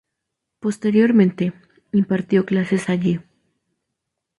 Posteriormente 0.59 1.53
impartió 1.91 2.43
clases 2.47 2.89
allí. 2.89 3.19